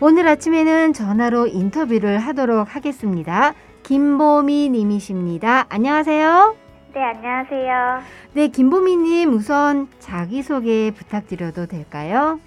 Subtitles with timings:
[0.00, 3.54] 오늘 아침에는 전화로 인터뷰를 하도록 하겠습니다.
[3.84, 5.66] 김보미 님이십니다.
[5.68, 6.56] 안녕하세요.
[6.94, 8.00] 네, 안녕하세요.
[8.34, 12.40] 네, 김보미 님 우선 자기소개 부탁드려도 될까요?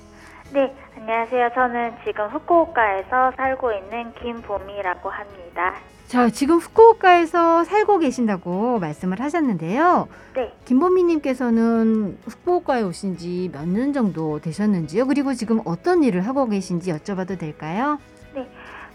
[0.54, 1.50] 네, 안녕하세요.
[1.54, 5.74] 저는 지금 후쿠오카에서 살고 있는 김보미라고 합니다.
[6.08, 10.08] 자, 지금 후쿠오카에서 살고 계신다고 말씀을 하셨는데요.
[10.36, 15.06] 네, 김보미 님께서는 후쿠오카에 오신 지 몇 년 정도 되셨는지요?
[15.08, 18.00] 그리고 지금 어떤 일을 하고 계신지 여쭤봐도 될까요?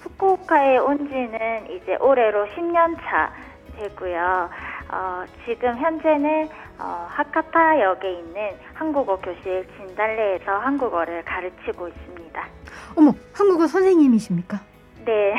[0.00, 3.30] 후쿠오카에 온 지는 이제 올해로 10년 차
[3.78, 4.48] 되고요.
[4.90, 6.48] 어, 지금 현재는
[6.82, 12.48] 어, 하카타역에 있는 한국어 교실 진달래에서 한국어를 가르치고 있습니다.
[12.96, 14.60] 어머, 한국어 선생님이십니까?
[15.04, 15.34] 네,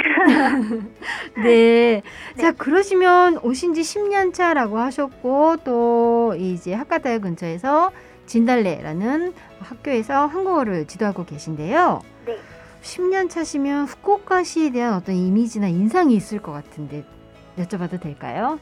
[1.44, 2.02] 네.
[2.40, 7.92] 자, 그러시면 오신 지 10년 차라고 하셨고, 또 이제 학가다역 근처에서
[8.26, 12.02] 진달래라는 학교에서 한국어를 지도하고 계신데요.
[12.26, 12.38] 네.
[12.82, 17.04] 10년 차시면 후쿠오카시에 대한 어떤 이미지나 인상이 있을 것 같은데
[17.58, 18.60] 여쭤봐도 될까요?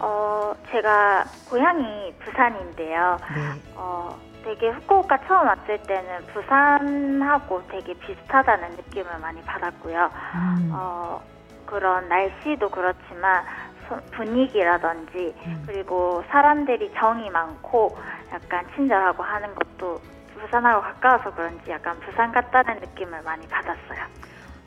[0.00, 3.18] 어, 제가 고향이 부산인데요.
[3.34, 3.60] 네.
[3.76, 10.10] 어, 되게 후쿠오카 처음 왔을 때는 부산하고 되게 비슷하다는 느낌을 많이 받았고요.
[10.34, 11.22] 음, 어,
[11.66, 13.44] 그런 날씨도 그렇지만
[13.88, 15.64] 소- 분위기라든지 음.
[15.66, 17.96] 그리고 사람들이 정이 많고
[18.32, 20.00] 약간 친절하고 하는 것도
[20.34, 24.06] 부산하고 가까워서 그런지 약간 부산 같다는 느낌을 많이 받았어요.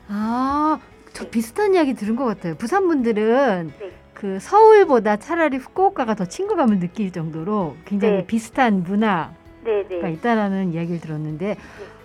[0.08, 0.78] 아,
[1.12, 2.54] 저 비슷한 이야기 들은 것 같아요.
[2.54, 3.90] 부산 분들은 네.
[4.24, 8.26] 그 서울보다 차라리 후쿠오카가 더 친구감을 느낄 정도로 굉장히 네.
[8.26, 9.34] 비슷한 문화
[9.64, 10.00] 네네.
[10.00, 11.58] 가 있다라는 이야기를 들었는데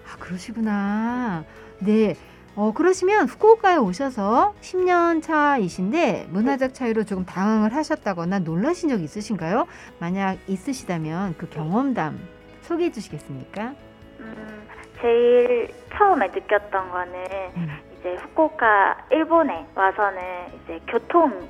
[0.05, 1.45] 아 그러시구나.
[1.79, 2.17] 네.
[2.57, 9.65] 어 그러시면 후쿠오카에 오셔서 10년 차이신데 문화적 차이로 조금 당황을 하셨다거나 놀라신 적 있으신가요?
[9.99, 12.19] 만약 있으시다면 그 경험담
[12.63, 13.75] 소개해 주시겠습니까?
[14.19, 14.67] 음,
[14.99, 17.13] 제일 처음에 느꼈던 거는
[17.55, 17.69] 음.
[17.97, 20.21] 이제 후쿠오카 일본에 와서는
[20.65, 21.47] 이제 교통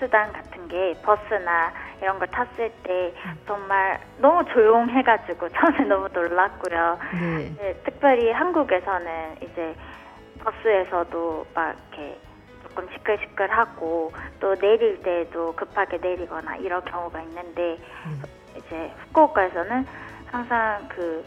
[0.00, 3.14] 수단 같은 게 버스나 이런 걸 탔을 때
[3.46, 6.98] 정말 너무 조용해가지고 처음에 너무 놀랐고요.
[7.20, 7.54] 네.
[7.58, 9.76] 네, 특별히 한국에서는 이제
[10.42, 12.18] 버스에서도 막 이렇게
[12.62, 18.22] 조금 시끌시끌하고 또 내릴 때도 급하게 내리거나 이런 경우가 있는데 음.
[18.56, 19.86] 이제 후쿠오카에서는
[20.32, 21.24] 항상 그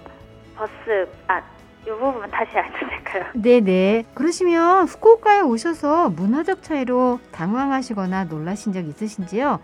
[0.57, 1.41] 버스 아
[1.85, 2.92] 이 부분 다시 알려드릴까요?
[3.35, 4.05] 네네.
[4.13, 9.59] 그러시면 후쿠오카에 오셔서 문화적 차이로 당황하시거나 놀라신 적 있으신지요?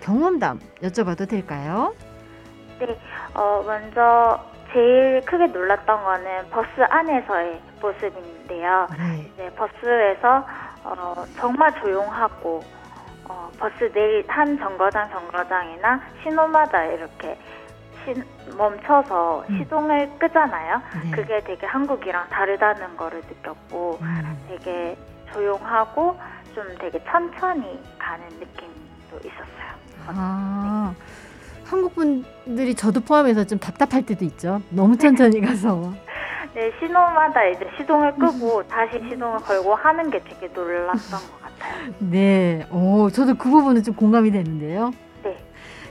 [0.00, 1.94] 경험담 여쭤봐도 될까요?
[3.34, 8.88] 어 먼저 제일 크게 놀랐던 거는 버스 안에서의 모습인데요.
[8.98, 9.30] 네.
[9.34, 10.44] 이제 버스에서
[10.84, 12.60] 어, 정말 조용하고
[13.28, 17.38] 어, 버스 내릴 한 정거장 정거장이나 신호마다 이렇게
[18.04, 18.24] 신-
[18.56, 19.58] 멈춰서 음.
[19.58, 20.80] 시동을 끄잖아요.
[21.04, 21.10] 네.
[21.10, 24.36] 그게 되게 한국이랑 다르다는 거를 느꼈고 음.
[24.48, 24.96] 되게
[25.32, 26.18] 조용하고
[26.54, 29.72] 좀 되게 천천히 가는 느낌도 있었어요.
[30.08, 30.92] 아,
[31.64, 34.60] 한국 분들이 저도 포함해서 좀 답답할 때도 있죠.
[34.70, 35.92] 너무 천천히 가서.
[36.54, 41.92] 네, 신호마다 이제 시동을 끄고 다시 시동을 걸고 하는 게 되게 놀랐던 것 같아요.
[42.00, 44.90] 네, 오, 저도 그 부분은 좀 공감이 되는데요.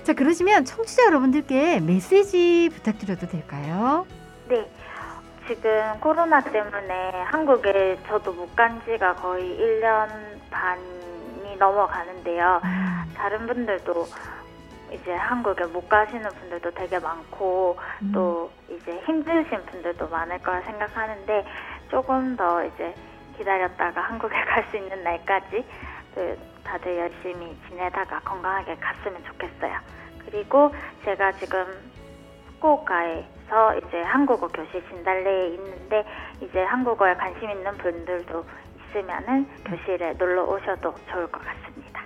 [0.02, 0.04] 네.
[0.04, 4.06] 자, 그러시면 청취자 여러분들께 메시지 부탁드려도 될까요?
[4.48, 4.68] 네.
[5.48, 10.08] 지금 코로나 때문에 한국에 저도 못 간 지가 거의 1년
[10.50, 12.62] 반이 넘어가는데요.
[13.16, 14.08] 다른 분들도
[14.92, 21.46] 이제 한국에 못 가시는 분들도 되게 많고 음, 또 이제 힘드신 분들도 많을 거라 생각하는데
[21.90, 22.94] 조금 더 이제
[23.38, 25.66] 기다렸다가 한국에 갈 수 있는 날까지
[26.16, 29.78] 그 다들 열심히 지내다가 건강하게 갔으면 좋겠어요.
[30.26, 30.72] 그리고
[31.04, 31.66] 제가 지금
[32.60, 36.06] 후쿠오카에서 이제 한국어 교실 진달래에 있는데
[36.42, 38.46] 이제 한국어에 관심 있는 분들도
[38.90, 42.02] 있으면은 교실에 놀러 오셔도 좋을 것 같습니다.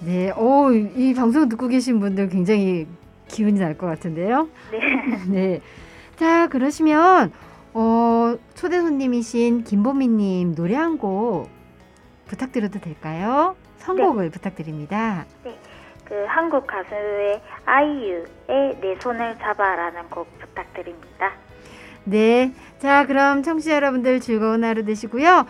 [0.00, 2.86] 네, 오, 이 방송 듣고 계신 분들 굉장히
[3.28, 4.48] 기운이 날 것 같은데요.
[4.72, 4.80] 네.
[5.30, 5.60] 네.
[6.16, 7.32] 자, 그러시면
[7.74, 11.48] 어, 초대 손님이신 김보미님 노래 한곡
[12.34, 13.56] 부탁드려도 될까요?
[13.78, 15.26] 선곡을 부탁드립니다.
[16.04, 21.32] 그 한국 가수의 아이유의 내 손을 잡아라는 곡 부탁드립니다.
[22.04, 22.52] 네.
[22.78, 25.46] 자, 그럼 청취자 여러분들 즐거운 하루 되시고요.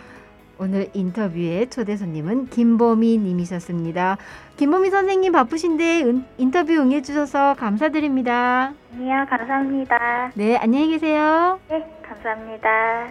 [0.59, 4.17] 오늘 인터뷰의 초대 손님은 김보미 님이셨습니다.
[4.57, 8.73] 김보미 선생님 바쁘신데 은- 인터뷰 응해주셔서 감사드립니다.
[8.93, 10.31] 아니요, 감사합니다.
[10.35, 11.59] 네, 안녕히 계세요.
[11.69, 13.07] 네, 감사합니다.